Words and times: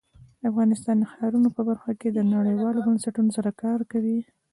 افغانستان 0.49 0.95
د 0.99 1.03
ښارونه 1.13 1.49
په 1.55 1.61
برخه 1.69 1.91
کې 1.99 2.07
نړیوالو 2.35 2.83
بنسټونو 2.87 3.29
سره 3.37 3.49
کار 3.63 3.79
کوي. 3.91 4.19